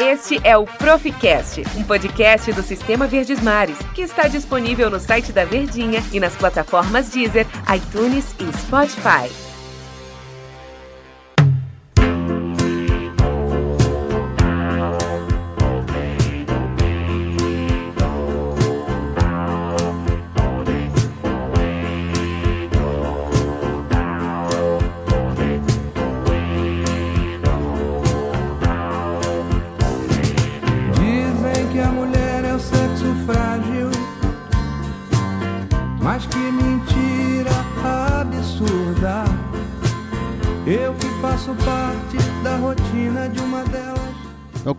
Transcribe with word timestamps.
Este 0.00 0.38
é 0.44 0.56
o 0.56 0.64
Proficast, 0.64 1.64
um 1.76 1.82
podcast 1.82 2.52
do 2.52 2.62
Sistema 2.62 3.08
Verdes 3.08 3.42
Mares, 3.42 3.78
que 3.96 4.02
está 4.02 4.28
disponível 4.28 4.88
no 4.88 5.00
site 5.00 5.32
da 5.32 5.44
Verdinha 5.44 6.00
e 6.12 6.20
nas 6.20 6.36
plataformas 6.36 7.10
Deezer, 7.10 7.44
iTunes 7.74 8.32
e 8.38 8.56
Spotify. 8.58 9.47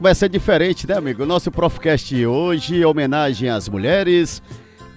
Vai 0.02 0.16
ser 0.16 0.28
diferente, 0.28 0.88
né, 0.88 0.96
amigo? 0.96 1.22
O 1.22 1.28
nosso 1.28 1.52
Profcast 1.52 2.26
hoje, 2.26 2.84
homenagem 2.84 3.48
às 3.48 3.70
mulheres, 3.70 4.42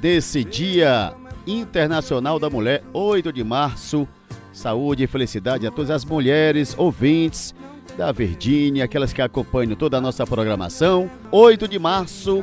desse 0.01 0.43
Dia 0.43 1.13
Internacional 1.47 2.39
da 2.39 2.49
Mulher, 2.49 2.83
8 2.95 3.31
de 3.31 3.45
março. 3.45 4.09
Saúde 4.55 5.05
e 5.05 5.07
felicidade 5.07 5.67
a 5.67 5.71
todas 5.71 5.91
as 5.91 6.03
mulheres 6.03 6.75
ouvintes 6.79 7.55
da 7.99 8.11
Verdinha, 8.11 8.87
aquelas 8.87 9.13
que 9.13 9.21
acompanham 9.21 9.77
toda 9.77 9.99
a 9.99 10.01
nossa 10.01 10.27
programação. 10.27 11.11
8 11.31 11.69
de 11.69 11.79
março 11.79 12.43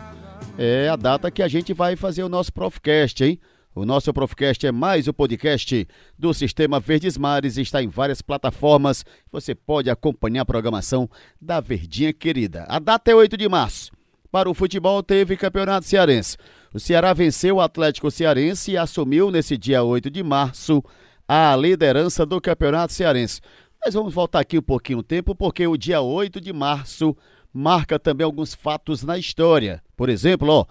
é 0.60 0.88
a 0.90 0.96
data 0.96 1.32
que 1.32 1.42
a 1.42 1.48
gente 1.48 1.74
vai 1.74 1.96
fazer 1.96 2.22
o 2.22 2.30
nosso 2.30 2.54
Profcast, 2.54 3.24
hein? 3.24 3.40
O 3.80 3.86
nosso 3.86 4.12
Profcast 4.12 4.68
é 4.68 4.74
mais 4.74 5.08
o 5.08 5.14
podcast 5.14 5.88
do 6.18 6.34
Sistema 6.34 6.82
Verdes 6.82 7.18
Mares 7.18 7.56
está 7.56 7.82
em 7.82 7.88
várias 7.88 8.22
plataformas. 8.22 9.06
Você 9.32 9.56
pode 9.56 9.90
acompanhar 9.90 10.42
a 10.42 10.46
programação 10.46 11.10
da 11.40 11.62
Verdinha 11.62 12.12
Querida. 12.12 12.66
A 12.68 12.78
data 12.78 13.10
é 13.10 13.16
8 13.16 13.38
de 13.38 13.48
março. 13.48 13.94
Para 14.30 14.50
o 14.50 14.54
futebol, 14.54 15.02
teve 15.02 15.38
campeonato 15.38 15.86
cearense. 15.86 16.36
O 16.74 16.80
Ceará 16.80 17.14
venceu 17.14 17.56
o 17.56 17.62
Atlético 17.62 18.12
Cearense 18.12 18.72
e 18.72 18.78
assumiu 18.78 19.32
nesse 19.32 19.56
dia 19.56 19.82
8 19.82 20.12
de 20.12 20.24
março 20.24 20.84
a 21.26 21.56
liderança 21.56 22.26
do 22.26 22.42
campeonato 22.42 22.92
cearense. 22.92 23.40
Mas 23.82 23.94
vamos 23.94 24.14
voltar 24.14 24.42
aqui 24.42 24.58
um 24.58 24.62
pouquinho 24.62 25.00
o 25.00 25.04
tempo, 25.04 25.34
porque 25.34 25.66
o 25.66 25.78
dia 25.78 26.02
8 26.02 26.42
de 26.42 26.52
março 26.52 27.16
marca 27.54 27.98
também 27.98 28.26
alguns 28.26 28.54
fatos 28.54 29.04
na 29.04 29.18
história. 29.18 29.82
Por 29.96 30.10
exemplo, 30.10 30.50
ó, 30.50 30.66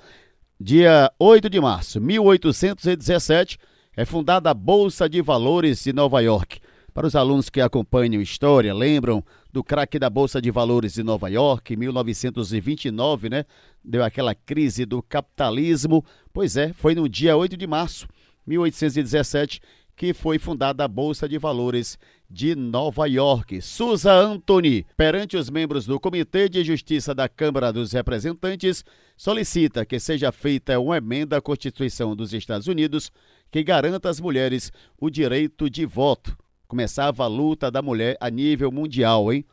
Dia 0.60 1.12
8 1.20 1.48
de 1.48 1.60
março, 1.60 2.00
1817, 2.00 3.60
é 3.96 4.04
fundada 4.04 4.50
a 4.50 4.54
Bolsa 4.54 5.08
de 5.08 5.22
Valores 5.22 5.84
de 5.84 5.92
Nova 5.92 6.20
York. 6.20 6.58
Para 6.92 7.06
os 7.06 7.14
alunos 7.14 7.48
que 7.48 7.60
acompanham 7.60 8.20
história, 8.20 8.74
lembram 8.74 9.24
do 9.52 9.62
craque 9.62 10.00
da 10.00 10.10
Bolsa 10.10 10.42
de 10.42 10.50
Valores 10.50 10.94
de 10.94 11.04
Nova 11.04 11.28
York, 11.28 11.72
em 11.72 11.76
1929, 11.76 13.28
né? 13.28 13.44
Deu 13.84 14.02
aquela 14.02 14.34
crise 14.34 14.84
do 14.84 15.00
capitalismo. 15.00 16.04
Pois 16.32 16.56
é, 16.56 16.72
foi 16.72 16.92
no 16.92 17.08
dia 17.08 17.36
8 17.36 17.56
de 17.56 17.66
março, 17.68 18.08
1817, 18.44 19.60
que 19.98 20.14
foi 20.14 20.38
fundada 20.38 20.84
a 20.84 20.88
Bolsa 20.88 21.28
de 21.28 21.36
Valores 21.38 21.98
de 22.30 22.54
Nova 22.54 23.06
York. 23.06 23.60
Susa 23.60 24.12
Anthony, 24.12 24.86
perante 24.96 25.36
os 25.36 25.50
membros 25.50 25.86
do 25.86 25.98
Comitê 25.98 26.48
de 26.48 26.62
Justiça 26.62 27.12
da 27.12 27.28
Câmara 27.28 27.72
dos 27.72 27.90
Representantes, 27.90 28.84
solicita 29.16 29.84
que 29.84 29.98
seja 29.98 30.30
feita 30.30 30.78
uma 30.78 30.98
emenda 30.98 31.38
à 31.38 31.40
Constituição 31.42 32.14
dos 32.14 32.32
Estados 32.32 32.68
Unidos 32.68 33.10
que 33.50 33.64
garanta 33.64 34.08
às 34.08 34.20
mulheres 34.20 34.70
o 35.00 35.10
direito 35.10 35.68
de 35.68 35.84
voto. 35.84 36.38
Começava 36.68 37.24
a 37.24 37.26
luta 37.26 37.68
da 37.68 37.82
mulher 37.82 38.16
a 38.20 38.30
nível 38.30 38.70
mundial, 38.70 39.32
hein? 39.32 39.44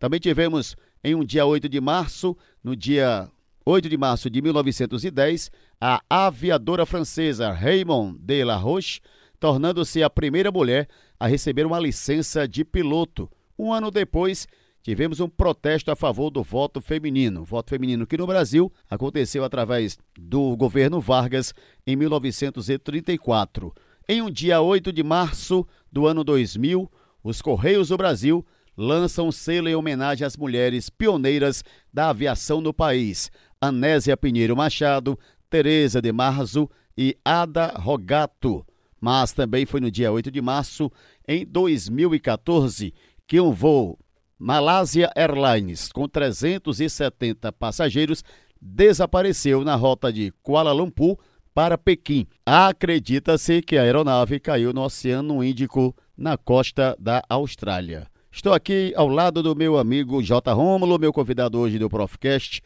Também 0.00 0.18
tivemos 0.18 0.76
em 1.04 1.14
um 1.14 1.24
dia 1.24 1.46
8 1.46 1.68
de 1.68 1.80
março, 1.80 2.36
no 2.64 2.74
dia 2.74 3.30
8 3.64 3.88
de 3.88 3.96
março 3.96 4.28
de 4.28 4.42
1910, 4.42 5.52
a 5.80 6.02
aviadora 6.10 6.84
francesa 6.84 7.52
Raymond 7.52 8.18
de 8.18 8.42
la 8.42 8.56
Roche 8.56 9.00
tornando-se 9.44 10.02
a 10.02 10.08
primeira 10.08 10.50
mulher 10.50 10.88
a 11.20 11.26
receber 11.26 11.66
uma 11.66 11.78
licença 11.78 12.48
de 12.48 12.64
piloto. 12.64 13.30
Um 13.58 13.74
ano 13.74 13.90
depois, 13.90 14.48
tivemos 14.82 15.20
um 15.20 15.28
protesto 15.28 15.90
a 15.90 15.94
favor 15.94 16.30
do 16.30 16.42
voto 16.42 16.80
feminino. 16.80 17.44
Voto 17.44 17.68
feminino 17.68 18.06
que 18.06 18.16
no 18.16 18.26
Brasil 18.26 18.72
aconteceu 18.88 19.44
através 19.44 19.98
do 20.18 20.56
governo 20.56 20.98
Vargas 20.98 21.52
em 21.86 21.94
1934. 21.94 23.70
Em 24.08 24.22
um 24.22 24.30
dia 24.30 24.62
8 24.62 24.90
de 24.90 25.02
março 25.02 25.66
do 25.92 26.06
ano 26.06 26.24
2000, 26.24 26.90
os 27.22 27.42
Correios 27.42 27.88
do 27.88 27.98
Brasil 27.98 28.46
lançam 28.74 29.28
um 29.28 29.32
selo 29.32 29.68
em 29.68 29.74
homenagem 29.74 30.26
às 30.26 30.38
mulheres 30.38 30.88
pioneiras 30.88 31.62
da 31.92 32.08
aviação 32.08 32.62
no 32.62 32.72
país. 32.72 33.30
Anésia 33.60 34.16
Pinheiro 34.16 34.56
Machado, 34.56 35.18
Tereza 35.50 36.00
de 36.00 36.10
Marzo 36.12 36.66
e 36.96 37.14
Ada 37.22 37.74
Rogato 37.76 38.64
mas 39.04 39.34
também 39.34 39.66
foi 39.66 39.80
no 39.80 39.90
dia 39.90 40.10
8 40.10 40.30
de 40.30 40.40
março, 40.40 40.90
em 41.28 41.44
2014, 41.44 42.94
que 43.26 43.38
um 43.38 43.52
voo 43.52 43.98
Malásia 44.38 45.10
Airlines 45.14 45.92
com 45.92 46.08
370 46.08 47.52
passageiros 47.52 48.24
desapareceu 48.58 49.62
na 49.62 49.74
rota 49.74 50.10
de 50.10 50.32
Kuala 50.42 50.72
Lumpur 50.72 51.18
para 51.52 51.76
Pequim. 51.76 52.26
Acredita-se 52.46 53.60
que 53.60 53.76
a 53.76 53.82
aeronave 53.82 54.40
caiu 54.40 54.72
no 54.72 54.82
Oceano 54.82 55.44
Índico, 55.44 55.94
na 56.16 56.38
costa 56.38 56.96
da 56.98 57.22
Austrália. 57.28 58.06
Estou 58.32 58.54
aqui 58.54 58.94
ao 58.96 59.06
lado 59.06 59.42
do 59.42 59.54
meu 59.54 59.76
amigo 59.76 60.22
J. 60.22 60.50
Rômulo, 60.50 60.98
meu 60.98 61.12
convidado 61.12 61.58
hoje 61.58 61.78
do 61.78 61.90
Profcast. 61.90 62.62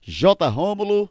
J. 0.00 0.46
Rômulo, 0.46 1.10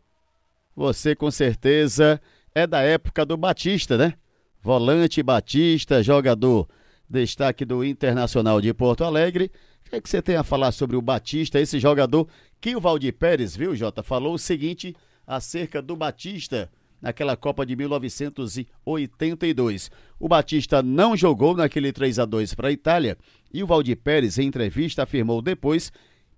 você 0.74 1.18
com 1.18 1.30
certeza 1.30 2.22
é 2.56 2.66
da 2.66 2.80
época 2.80 3.26
do 3.26 3.36
Batista, 3.36 3.98
né? 3.98 4.14
Volante 4.62 5.24
Batista, 5.24 6.04
jogador 6.04 6.68
destaque 7.10 7.66
do 7.66 7.84
Internacional 7.84 8.62
de 8.62 8.72
Porto 8.74 9.04
Alegre. 9.04 9.52
O 9.86 9.90
que, 9.90 9.96
é 9.96 10.02
que 10.02 10.10
você 10.10 10.22
tem 10.22 10.36
a 10.36 10.44
falar 10.44 10.72
sobre 10.72 10.96
o 10.96 11.02
Batista, 11.02 11.60
esse 11.60 11.80
jogador 11.80 12.28
que 12.62 12.76
o 12.76 12.82
Valdir 12.82 13.14
Pérez, 13.14 13.56
viu, 13.56 13.76
Jota, 13.76 14.04
falou 14.04 14.36
o 14.36 14.40
seguinte 14.40 14.96
acerca 15.26 15.82
do 15.82 15.96
Batista 15.96 16.70
naquela 17.02 17.38
Copa 17.38 17.66
de 17.66 17.76
1982. 17.76 19.90
O 20.20 20.28
Batista 20.28 20.84
não 20.84 21.18
jogou 21.18 21.56
naquele 21.56 21.92
3 21.92 22.20
a 22.20 22.26
2 22.26 22.54
para 22.54 22.68
a 22.68 22.72
Itália 22.72 23.18
e 23.52 23.64
o 23.64 23.68
Valdir 23.68 23.98
Pérez, 23.98 24.38
em 24.38 24.46
entrevista, 24.48 25.02
afirmou 25.04 25.42
depois 25.42 25.92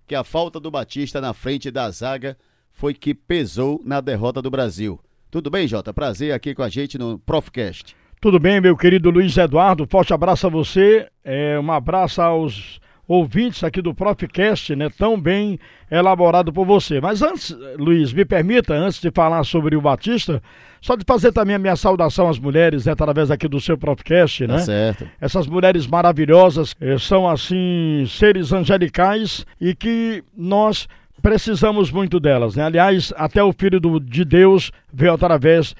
que 0.06 0.14
a 0.14 0.24
falta 0.24 0.58
do 0.60 0.70
Batista 0.70 1.20
na 1.20 1.34
frente 1.34 1.70
da 1.70 1.90
zaga 1.90 2.38
foi 2.70 2.94
que 2.94 3.14
pesou 3.14 3.82
na 3.84 4.00
derrota 4.00 4.40
do 4.40 4.50
Brasil. 4.50 4.98
Tudo 5.30 5.50
bem, 5.50 5.68
Jota? 5.68 5.92
Prazer 5.92 6.32
aqui 6.32 6.54
com 6.54 6.62
a 6.62 6.68
gente 6.68 6.96
no 6.96 7.18
Profcast. 7.18 7.96
Tudo 8.22 8.38
bem, 8.38 8.60
meu 8.60 8.76
querido 8.76 9.10
Luiz 9.10 9.36
Eduardo? 9.36 9.84
Forte 9.84 10.14
abraço 10.14 10.46
a 10.46 10.48
você. 10.48 11.08
É, 11.24 11.58
um 11.58 11.72
abraço 11.72 12.22
aos 12.22 12.80
ouvintes 13.08 13.64
aqui 13.64 13.82
do 13.82 13.92
Profcast, 13.92 14.76
né? 14.76 14.88
Tão 14.96 15.20
bem 15.20 15.58
elaborado 15.90 16.52
por 16.52 16.64
você. 16.64 17.00
Mas 17.00 17.20
antes, 17.20 17.52
Luiz, 17.76 18.12
me 18.12 18.24
permita, 18.24 18.74
antes 18.74 19.00
de 19.00 19.10
falar 19.10 19.42
sobre 19.42 19.74
o 19.74 19.80
Batista, 19.80 20.40
só 20.80 20.94
de 20.94 21.04
fazer 21.04 21.32
também 21.32 21.56
a 21.56 21.58
minha 21.58 21.74
saudação 21.74 22.28
às 22.28 22.38
mulheres, 22.38 22.86
né, 22.86 22.92
através 22.92 23.28
aqui 23.28 23.48
do 23.48 23.60
seu 23.60 23.76
Profcast, 23.76 24.46
né? 24.46 24.54
Tá 24.54 24.60
certo. 24.60 25.08
Essas 25.20 25.48
mulheres 25.48 25.88
maravilhosas 25.88 26.76
eh, 26.80 26.98
são, 26.98 27.28
assim, 27.28 28.04
seres 28.06 28.52
angelicais 28.52 29.44
e 29.60 29.74
que 29.74 30.22
nós 30.36 30.86
precisamos 31.20 31.90
muito 31.90 32.20
delas, 32.20 32.54
né? 32.54 32.66
Aliás, 32.66 33.12
até 33.16 33.42
o 33.42 33.52
Filho 33.52 33.80
do, 33.80 33.98
de 33.98 34.24
Deus 34.24 34.70
veio 34.94 35.12
através 35.12 35.74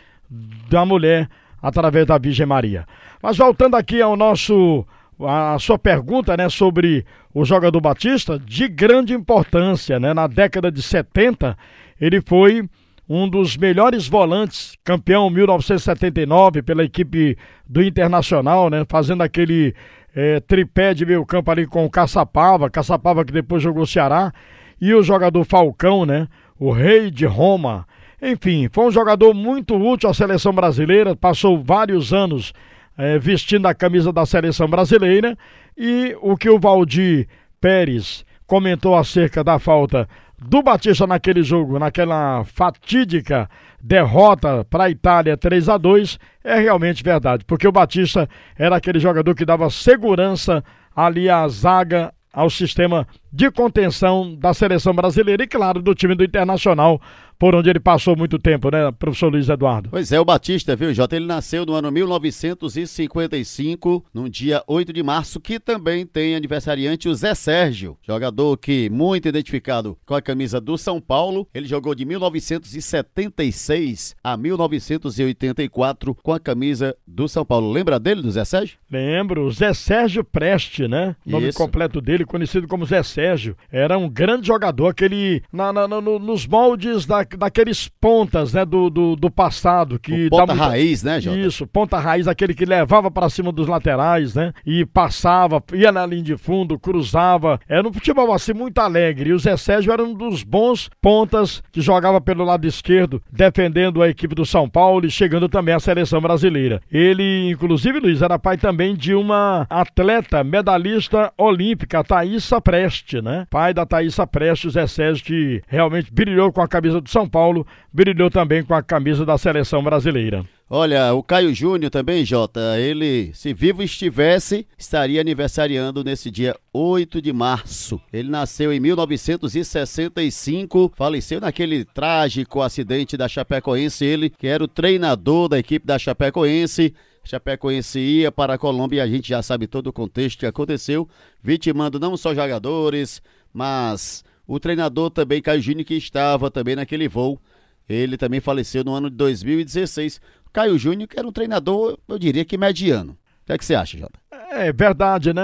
da 0.69 0.84
mulher 0.84 1.28
através 1.62 2.05
da 2.06 2.19
Virgem 2.19 2.47
Maria. 2.47 2.85
Mas 3.23 3.37
voltando 3.37 3.76
aqui 3.76 4.03
ao 4.03 4.17
nosso 4.17 4.85
a 5.25 5.56
sua 5.59 5.79
pergunta, 5.79 6.37
né, 6.37 6.49
sobre 6.49 7.06
o 7.32 7.44
jogador 7.44 7.81
Batista, 7.81 8.38
de 8.38 8.67
grande 8.67 9.14
importância, 9.14 10.00
né? 10.00 10.12
Na 10.12 10.26
década 10.26 10.70
de 10.70 10.82
70, 10.82 11.56
ele 12.00 12.20
foi 12.20 12.69
um 13.09 13.29
dos 13.29 13.56
melhores 13.56 14.09
volantes, 14.09 14.76
campeão 14.85 15.31
1979 15.31 16.62
pela 16.62 16.82
equipe 16.85 17.37
do 17.69 17.82
Internacional, 17.82 18.69
né? 18.69 18.85
Fazendo 18.88 19.23
aquele 19.23 19.75
é, 20.14 20.41
tripé 20.41 20.94
de 20.94 21.06
meio 21.06 21.25
campo 21.25 21.50
ali 21.50 21.67
com 21.67 21.85
o 21.85 21.91
Caçapava, 21.91 22.70
Caçapava 22.70 23.25
que 23.25 23.32
depois 23.32 23.62
jogou 23.62 23.87
Ceará, 23.87 24.32
e 24.81 24.93
o 24.94 25.03
jogador 25.03 25.44
Falcão, 25.44 26.05
né? 26.05 26.29
O 26.59 26.70
rei 26.70 27.11
de 27.11 27.26
Roma, 27.26 27.87
enfim, 28.22 28.69
foi 28.70 28.86
um 28.86 28.90
jogador 28.90 29.34
muito 29.34 29.74
útil 29.74 30.08
à 30.08 30.14
seleção 30.14 30.52
brasileira, 30.52 31.16
passou 31.16 31.60
vários 31.60 32.12
anos 32.12 32.52
é, 32.96 33.19
vestindo 33.19 33.66
a 33.66 33.74
camisa 33.74 34.12
da 34.12 34.24
seleção 34.24 34.69
brasileira 34.69 35.36
e 35.76 36.16
o 36.20 36.36
que 36.36 36.48
o 36.48 36.58
Valdir 36.58 37.26
Pérez 37.60 38.24
comentou 38.46 38.96
acerca 38.96 39.42
da 39.42 39.58
falta 39.58 40.08
do 40.38 40.62
Batista 40.62 41.06
naquele 41.06 41.42
jogo, 41.42 41.78
naquela 41.78 42.44
fatídica 42.44 43.48
derrota 43.82 44.64
para 44.68 44.84
a 44.84 44.90
Itália 44.90 45.36
3 45.36 45.68
a 45.68 45.76
2 45.76 46.18
é 46.44 46.60
realmente 46.60 47.02
verdade, 47.02 47.44
porque 47.44 47.66
o 47.66 47.72
Batista 47.72 48.28
era 48.56 48.76
aquele 48.76 49.00
jogador 49.00 49.34
que 49.34 49.44
dava 49.44 49.68
segurança 49.70 50.62
ali 50.94 51.28
à 51.28 51.46
zaga, 51.48 52.12
ao 52.32 52.48
sistema 52.48 53.06
de 53.32 53.50
contenção 53.50 54.34
da 54.34 54.54
seleção 54.54 54.94
brasileira 54.94 55.42
e, 55.44 55.46
claro, 55.46 55.82
do 55.82 55.94
time 55.94 56.14
do 56.14 56.25
Internacional, 56.25 57.00
por 57.42 57.54
onde 57.56 57.68
ele 57.68 57.80
passou 57.80 58.14
muito 58.16 58.38
tempo, 58.38 58.70
né, 58.70 58.92
professor 58.92 59.28
Luiz 59.28 59.48
Eduardo? 59.48 59.90
Pois 59.90 60.12
é, 60.12 60.20
o 60.20 60.24
Batista, 60.24 60.76
viu, 60.76 60.94
Jota? 60.94 61.16
Ele 61.16 61.26
nasceu 61.26 61.66
no 61.66 61.74
ano 61.74 61.90
1955, 61.90 64.04
no 64.14 64.30
dia 64.30 64.62
8 64.64 64.92
de 64.92 65.02
março, 65.02 65.40
que 65.40 65.58
também 65.58 66.06
tem 66.06 66.36
aniversariante 66.36 67.08
o 67.08 67.14
Zé 67.16 67.34
Sérgio, 67.34 67.98
jogador 68.06 68.56
que 68.58 68.88
muito 68.90 69.26
identificado 69.26 69.98
com 70.06 70.14
a 70.14 70.22
camisa 70.22 70.60
do 70.60 70.78
São 70.78 71.00
Paulo. 71.00 71.48
Ele 71.52 71.66
jogou 71.66 71.96
de 71.96 72.04
1976 72.04 74.14
a 74.22 74.36
1984 74.36 76.14
com 76.22 76.32
a 76.32 76.38
camisa 76.38 76.94
do 77.04 77.26
São 77.26 77.44
Paulo. 77.44 77.72
Lembra 77.72 77.98
dele, 77.98 78.22
do 78.22 78.30
Zé 78.30 78.44
Sérgio? 78.44 78.78
Lembro, 78.88 79.50
Zé 79.50 79.74
Sérgio 79.74 80.22
Preste, 80.22 80.86
né? 80.86 81.16
O 81.26 81.30
nome 81.32 81.48
Isso. 81.48 81.58
completo 81.58 82.00
dele, 82.00 82.24
conhecido 82.24 82.68
como 82.68 82.86
Zé 82.86 83.02
Sérgio. 83.02 83.56
Era 83.72 83.98
um 83.98 84.08
grande 84.08 84.46
jogador, 84.46 84.86
aquele. 84.86 85.42
Na, 85.52 85.72
na- 85.72 85.88
no- 85.88 86.20
nos 86.20 86.46
moldes 86.46 87.04
da, 87.04 87.24
daqueles 87.37 87.88
pontas, 88.00 88.52
né? 88.55 88.64
Do, 88.64 88.88
do, 88.90 89.17
do 89.17 89.31
passado. 89.31 89.99
Que 89.99 90.26
o 90.26 90.31
ponta 90.31 90.55
muita- 90.55 90.69
raiz, 90.69 91.02
né, 91.02 91.20
Jota? 91.20 91.38
Isso, 91.38 91.67
ponta 91.67 91.99
raiz, 91.99 92.26
aquele 92.29 92.55
que 92.55 92.64
levava 92.64 93.11
pra 93.11 93.29
cima 93.31 93.50
dos 93.52 93.67
laterais, 93.67 94.34
né? 94.34 94.52
E 94.67 94.84
passava, 94.87 95.62
ia 95.73 95.90
na 95.93 96.05
linha 96.06 96.23
de 96.23 96.37
fundo, 96.37 96.79
cruzava. 96.79 97.58
Era 97.69 97.87
um 97.87 97.93
futebol 97.93 98.32
assim 98.32 98.52
muito 98.52 98.79
alegre. 98.79 99.31
E 99.31 99.32
o 99.32 99.38
Zé 99.38 99.56
Sérgio 99.56 99.93
era 99.93 100.02
um 100.02 100.14
dos 100.14 100.43
bons 100.43 100.88
pontas 101.00 101.62
que 101.73 101.81
jogava 101.81 102.20
pelo 102.20 102.44
lado 102.44 102.67
esquerdo, 102.67 103.23
defendendo 103.31 104.02
a 104.02 104.08
equipe 104.08 104.35
do 104.35 104.44
São 104.46 104.69
Paulo 104.69 105.06
e 105.06 105.11
chegando 105.11 105.49
também 105.49 105.75
à 105.75 105.81
seleção 105.81 106.20
brasileira. 106.20 106.81
Ele, 106.90 107.50
inclusive, 107.50 107.99
Luiz, 108.00 108.23
era 108.23 108.38
pai 108.38 108.56
também 108.56 108.94
de 108.94 109.14
uma 109.14 109.67
atleta 109.69 110.43
medalhista 110.44 111.32
olímpica, 111.37 112.00
a 112.00 112.05
Thaísa 112.05 112.61
Preste, 112.61 113.20
né? 113.20 113.46
Pai 113.50 113.75
da 113.75 113.85
Thaísa 113.85 114.26
Preste, 114.26 114.67
o 114.69 114.70
Zé 114.70 114.87
Sérgio, 114.87 115.25
que 115.25 115.62
realmente 115.67 116.12
brilhou 116.12 116.52
com 116.52 116.61
a 116.61 116.69
camisa 116.69 117.00
do 117.00 117.08
São 117.11 117.21
Paulo, 117.28 117.66
brilhou 117.92 118.30
também 118.30 118.62
com 118.62 118.74
a 118.74 118.82
camisa 118.82 119.24
da 119.24 119.36
seleção 119.36 119.82
brasileira. 119.82 120.44
Olha, 120.74 121.12
o 121.12 121.22
Caio 121.22 121.54
Júnior 121.54 121.90
também, 121.90 122.24
Jota, 122.24 122.78
ele, 122.78 123.30
se 123.34 123.52
vivo 123.52 123.82
estivesse, 123.82 124.66
estaria 124.78 125.20
aniversariando 125.20 126.02
nesse 126.02 126.30
dia 126.30 126.56
8 126.72 127.20
de 127.20 127.30
março. 127.30 128.00
Ele 128.10 128.30
nasceu 128.30 128.72
em 128.72 128.80
1965, 128.80 130.90
faleceu 130.96 131.42
naquele 131.42 131.84
trágico 131.84 132.62
acidente 132.62 133.19
da 133.19 133.28
Chapecoense, 133.28 134.02
ele 134.02 134.30
que 134.30 134.46
era 134.46 134.64
o 134.64 134.68
treinador 134.68 135.48
da 135.48 135.58
equipe 135.58 135.86
da 135.86 135.98
Chapecoense. 135.98 136.94
Chapecoense 137.22 138.00
ia 138.00 138.32
para 138.32 138.54
a 138.54 138.58
Colômbia 138.58 138.96
e 138.96 139.00
a 139.00 139.06
gente 139.06 139.28
já 139.28 139.42
sabe 139.42 139.66
todo 139.66 139.88
o 139.88 139.92
contexto 139.92 140.38
que 140.38 140.46
aconteceu, 140.46 141.06
vitimando 141.42 142.00
não 142.00 142.16
só 142.16 142.34
jogadores, 142.34 143.20
mas 143.52 144.25
o 144.46 144.58
treinador 144.58 145.10
também, 145.10 145.40
Caio 145.40 145.60
Júnior, 145.60 145.84
que 145.84 145.94
estava 145.94 146.50
também 146.50 146.76
naquele 146.76 147.08
voo. 147.08 147.40
Ele 147.88 148.16
também 148.16 148.40
faleceu 148.40 148.84
no 148.84 148.94
ano 148.94 149.10
de 149.10 149.16
2016. 149.16 150.20
Caio 150.52 150.78
Júnior, 150.78 151.08
que 151.08 151.18
era 151.18 151.26
um 151.26 151.32
treinador, 151.32 151.98
eu 152.08 152.18
diria 152.18 152.44
que 152.44 152.56
mediano. 152.56 153.12
O 153.12 153.46
que 153.46 153.52
é 153.52 153.58
que 153.58 153.64
você 153.64 153.74
acha, 153.74 153.98
Jota? 153.98 154.21
É 154.69 154.73
verdade, 154.73 155.32
né? 155.32 155.43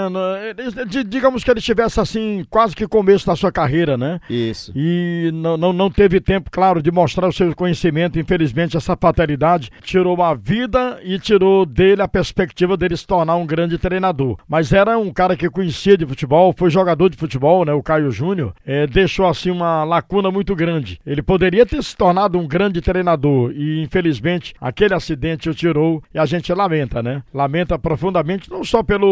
Digamos 1.07 1.43
que 1.43 1.51
ele 1.51 1.59
estivesse 1.59 1.99
assim, 1.99 2.45
quase 2.49 2.75
que 2.75 2.87
começo 2.87 3.25
da 3.25 3.35
sua 3.35 3.51
carreira, 3.51 3.97
né? 3.97 4.19
Isso. 4.29 4.71
E 4.75 5.29
não, 5.33 5.57
não, 5.57 5.73
não 5.73 5.89
teve 5.89 6.19
tempo, 6.19 6.49
claro, 6.51 6.81
de 6.81 6.91
mostrar 6.91 7.27
o 7.27 7.33
seu 7.33 7.53
conhecimento. 7.55 8.19
Infelizmente, 8.19 8.77
essa 8.77 8.95
fatalidade 8.95 9.71
tirou 9.81 10.21
a 10.21 10.33
vida 10.33 10.99
e 11.03 11.19
tirou 11.19 11.65
dele 11.65 12.01
a 12.01 12.07
perspectiva 12.07 12.75
dele 12.77 12.95
se 12.95 13.05
tornar 13.05 13.35
um 13.35 13.45
grande 13.45 13.77
treinador. 13.77 14.37
Mas 14.47 14.71
era 14.71 14.97
um 14.97 15.11
cara 15.11 15.35
que 15.35 15.49
conhecia 15.49 15.97
de 15.97 16.05
futebol, 16.05 16.53
foi 16.57 16.69
jogador 16.69 17.09
de 17.09 17.17
futebol, 17.17 17.65
né? 17.65 17.73
O 17.73 17.83
Caio 17.83 18.11
Júnior. 18.11 18.53
É, 18.65 18.87
deixou 18.87 19.27
assim 19.27 19.51
uma 19.51 19.83
lacuna 19.83 20.31
muito 20.31 20.55
grande. 20.55 20.99
Ele 21.05 21.21
poderia 21.21 21.65
ter 21.65 21.83
se 21.83 21.95
tornado 21.95 22.37
um 22.37 22.47
grande 22.47 22.81
treinador 22.81 23.51
e, 23.51 23.81
infelizmente, 23.81 24.53
aquele 24.59 24.93
acidente 24.93 25.49
o 25.49 25.53
tirou 25.53 26.01
e 26.13 26.19
a 26.19 26.25
gente 26.25 26.53
lamenta, 26.53 27.01
né? 27.01 27.23
Lamenta 27.33 27.77
profundamente, 27.77 28.49
não 28.49 28.63
só 28.63 28.81
pelo 28.83 29.08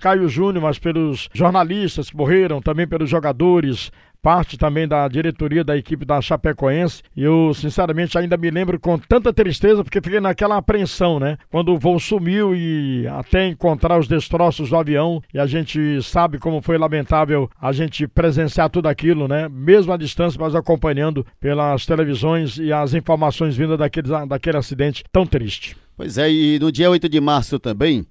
Caio 0.00 0.28
Júnior, 0.28 0.62
mas 0.62 0.78
pelos 0.78 1.28
jornalistas 1.32 2.10
que 2.10 2.16
morreram, 2.16 2.60
também 2.60 2.86
pelos 2.86 3.08
jogadores, 3.08 3.90
parte 4.24 4.56
também 4.56 4.88
da 4.88 5.06
diretoria 5.06 5.62
da 5.62 5.76
equipe 5.76 6.02
da 6.06 6.18
Chapecoense. 6.18 7.02
Eu, 7.14 7.52
sinceramente, 7.52 8.16
ainda 8.16 8.38
me 8.38 8.50
lembro 8.50 8.80
com 8.80 8.98
tanta 8.98 9.34
tristeza, 9.34 9.84
porque 9.84 10.00
fiquei 10.00 10.18
naquela 10.18 10.56
apreensão, 10.56 11.20
né? 11.20 11.36
Quando 11.50 11.74
o 11.74 11.78
voo 11.78 12.00
sumiu 12.00 12.56
e 12.56 13.06
até 13.06 13.48
encontrar 13.48 13.98
os 13.98 14.08
destroços 14.08 14.70
do 14.70 14.76
avião, 14.76 15.22
e 15.32 15.38
a 15.38 15.46
gente 15.46 16.02
sabe 16.02 16.38
como 16.38 16.62
foi 16.62 16.78
lamentável 16.78 17.50
a 17.60 17.70
gente 17.70 18.08
presenciar 18.08 18.70
tudo 18.70 18.88
aquilo, 18.88 19.28
né? 19.28 19.46
Mesmo 19.46 19.92
à 19.92 19.96
distância, 19.98 20.40
mas 20.40 20.54
acompanhando 20.54 21.26
pelas 21.38 21.84
televisões 21.84 22.56
e 22.56 22.72
as 22.72 22.94
informações 22.94 23.54
vindas 23.54 23.78
daquele, 23.78 24.08
daquele 24.26 24.56
acidente 24.56 25.04
tão 25.12 25.26
triste. 25.26 25.76
Pois 25.94 26.16
é, 26.16 26.30
e 26.32 26.58
no 26.58 26.72
dia 26.72 26.90
8 26.90 27.10
de 27.10 27.20
março 27.20 27.58
também 27.58 28.06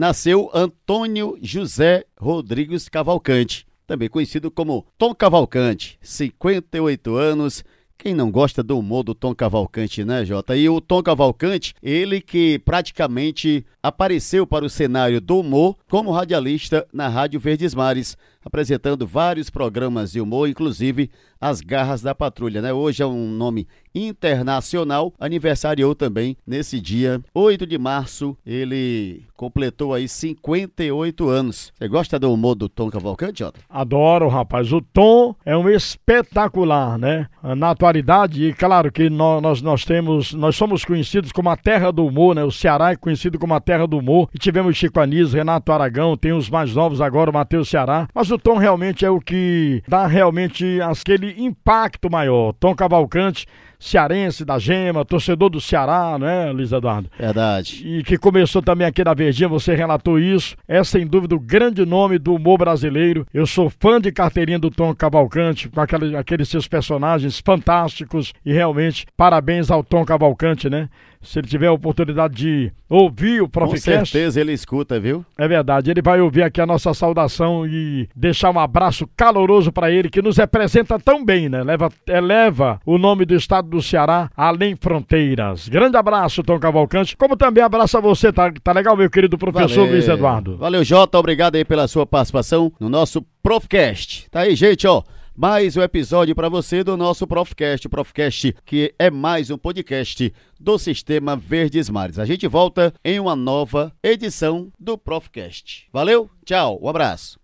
nasceu 0.00 0.50
Antônio 0.54 1.36
José 1.42 2.06
Rodrigues 2.18 2.88
Cavalcante, 2.88 3.66
também 3.86 4.08
conhecido 4.08 4.50
como 4.50 4.86
Tom 4.96 5.14
Cavalcante, 5.14 5.98
58 6.00 7.16
anos. 7.16 7.62
Quem 7.98 8.14
não 8.14 8.30
gosta 8.30 8.62
do 8.62 8.78
humor 8.78 9.02
do 9.02 9.14
Tom 9.14 9.34
Cavalcante, 9.34 10.02
né, 10.02 10.24
Jota? 10.24 10.56
E 10.56 10.70
o 10.70 10.80
Tom 10.80 11.02
Cavalcante, 11.02 11.74
ele 11.82 12.22
que 12.22 12.58
praticamente 12.60 13.62
apareceu 13.82 14.46
para 14.46 14.64
o 14.64 14.70
cenário 14.70 15.20
do 15.20 15.40
humor 15.40 15.76
como 15.86 16.10
radialista 16.12 16.88
na 16.94 17.06
Rádio 17.06 17.38
Verdes 17.38 17.74
Mares, 17.74 18.16
apresentando 18.42 19.06
vários 19.06 19.50
programas 19.50 20.12
de 20.12 20.20
humor, 20.22 20.48
inclusive 20.48 21.10
As 21.38 21.60
Garras 21.60 22.00
da 22.00 22.14
Patrulha, 22.14 22.62
né? 22.62 22.72
Hoje 22.72 23.02
é 23.02 23.06
um 23.06 23.30
nome 23.30 23.68
internacional, 23.94 25.12
aniversariou 25.18 25.94
também 25.94 26.36
nesse 26.46 26.80
dia 26.80 27.20
8 27.34 27.66
de 27.66 27.78
março, 27.78 28.36
ele 28.46 29.22
completou 29.36 29.94
aí 29.94 30.06
58 30.06 31.28
anos. 31.28 31.72
Você 31.78 31.88
gosta 31.88 32.18
do 32.18 32.32
humor 32.32 32.54
do 32.54 32.68
Tom 32.68 32.90
Cavalcante, 32.90 33.38
Jota? 33.40 33.60
Adoro, 33.68 34.28
rapaz. 34.28 34.72
O 34.72 34.80
Tom 34.82 35.34
é 35.46 35.56
um 35.56 35.68
espetacular, 35.68 36.98
né? 36.98 37.26
Na 37.56 37.70
atualidade, 37.70 38.44
e 38.48 38.52
claro 38.52 38.92
que 38.92 39.08
nó- 39.08 39.40
nós, 39.40 39.62
nós 39.62 39.84
temos, 39.84 40.34
nós 40.34 40.56
somos 40.56 40.84
conhecidos 40.84 41.32
como 41.32 41.48
a 41.48 41.56
terra 41.56 41.90
do 41.90 42.04
humor, 42.04 42.34
né? 42.34 42.44
O 42.44 42.50
Ceará 42.50 42.90
é 42.92 42.96
conhecido 42.96 43.38
como 43.38 43.54
a 43.54 43.60
terra 43.60 43.86
do 43.86 43.98
humor. 43.98 44.28
E 44.34 44.38
tivemos 44.38 44.76
Chico 44.76 45.00
Anísio, 45.00 45.36
Renato 45.38 45.72
Aragão, 45.72 46.16
tem 46.16 46.32
os 46.32 46.50
mais 46.50 46.74
novos 46.74 47.00
agora, 47.00 47.30
o 47.30 47.34
Matheus 47.34 47.68
Ceará. 47.70 48.06
Mas 48.14 48.30
o 48.30 48.38
Tom 48.38 48.58
realmente 48.58 49.04
é 49.04 49.10
o 49.10 49.20
que 49.20 49.82
dá 49.88 50.06
realmente 50.06 50.80
aquele 50.82 51.34
impacto 51.42 52.10
maior. 52.10 52.52
Tom 52.60 52.74
Cavalcante, 52.74 53.46
cearense 53.80 54.44
da 54.44 54.58
Gema, 54.58 55.04
torcedor 55.04 55.48
do 55.50 55.60
Ceará, 55.60 56.16
né, 56.18 56.52
Luiz 56.52 56.70
Eduardo? 56.70 57.08
Verdade. 57.18 57.82
e 57.84 58.04
que 58.04 58.18
começou 58.18 58.60
também 58.62 58.86
aqui 58.86 59.02
na 59.02 59.14
Verdinha, 59.14 59.48
você 59.48 59.74
relatou 59.74 60.18
isso. 60.18 60.54
É 60.68 60.84
sem 60.84 61.06
dúvida 61.06 61.34
o 61.34 61.40
grande 61.40 61.84
nome 61.86 62.18
do 62.18 62.34
humor 62.34 62.58
brasileiro. 62.58 63.26
Eu 63.32 63.46
sou 63.46 63.70
fã 63.70 64.00
de 64.00 64.12
carteirinha 64.12 64.58
do 64.58 64.70
Tom 64.70 64.94
Cavalcante, 64.94 65.68
com 65.68 65.80
aquele- 65.80 66.14
aqueles 66.16 66.48
seus 66.48 66.68
personagens 66.68 67.40
fantásticos. 67.44 68.32
E 68.44 68.52
realmente, 68.52 69.06
parabéns 69.16 69.70
ao 69.70 69.82
Tom 69.82 70.04
Cavalcante, 70.04 70.68
né? 70.68 70.88
Se 71.22 71.38
ele 71.38 71.46
tiver 71.48 71.66
a 71.66 71.72
oportunidade 71.72 72.34
de 72.34 72.72
ouvir 72.88 73.42
o 73.42 73.44
Com 73.44 73.50
Proficast, 73.50 74.10
certeza 74.10 74.40
ele 74.40 74.52
escuta, 74.52 74.98
viu? 74.98 75.24
é 75.38 75.46
verdade, 75.46 75.90
ele 75.90 76.00
vai 76.00 76.20
ouvir 76.20 76.42
aqui 76.42 76.60
a 76.60 76.66
nossa 76.66 76.94
saudação 76.94 77.66
e 77.66 78.08
deixar 78.16 78.50
um 78.50 78.58
abraço 78.58 79.06
caloroso 79.16 79.70
para 79.70 79.90
ele, 79.90 80.08
que 80.08 80.22
nos 80.22 80.38
representa 80.38 80.98
tão 80.98 81.22
bem, 81.24 81.48
né? 81.48 81.62
Leva, 81.62 81.90
eleva 82.08 82.80
o 82.86 82.96
nome 82.96 83.24
do 83.26 83.34
estado 83.34 83.68
do 83.68 83.82
Ceará 83.82 84.30
além 84.34 84.74
fronteiras. 84.74 85.68
Grande 85.68 85.96
abraço, 85.96 86.42
Tom 86.42 86.58
Cavalcante. 86.58 87.16
Como 87.16 87.36
também 87.36 87.62
abraço 87.62 87.98
a 87.98 88.00
você, 88.00 88.32
tá, 88.32 88.50
tá 88.62 88.72
legal, 88.72 88.96
meu 88.96 89.10
querido 89.10 89.36
professor 89.36 89.80
Valeu. 89.80 89.92
Luiz 89.92 90.08
Eduardo? 90.08 90.56
Valeu, 90.56 90.82
Jota. 90.82 91.18
Obrigado 91.18 91.56
aí 91.56 91.64
pela 91.64 91.86
sua 91.86 92.06
participação 92.06 92.72
no 92.80 92.88
nosso 92.88 93.22
Profcast. 93.42 94.26
Tá 94.30 94.40
aí, 94.40 94.56
gente, 94.56 94.86
ó. 94.86 95.02
Mais 95.34 95.76
um 95.76 95.82
episódio 95.82 96.34
para 96.34 96.48
você 96.48 96.84
do 96.84 96.96
nosso 96.96 97.26
Profcast. 97.26 97.88
Profcast, 97.88 98.54
que 98.64 98.94
é 98.98 99.10
mais 99.10 99.50
um 99.50 99.56
podcast 99.56 100.32
do 100.58 100.78
Sistema 100.78 101.36
Verdes 101.36 101.88
Mares. 101.88 102.18
A 102.18 102.26
gente 102.26 102.46
volta 102.46 102.92
em 103.04 103.18
uma 103.18 103.34
nova 103.34 103.92
edição 104.02 104.70
do 104.78 104.98
Profcast. 104.98 105.88
Valeu, 105.92 106.28
tchau, 106.44 106.78
um 106.82 106.88
abraço. 106.88 107.39